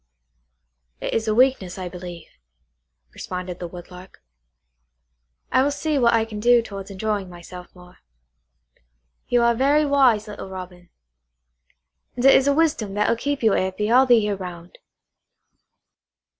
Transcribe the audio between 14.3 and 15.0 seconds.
round."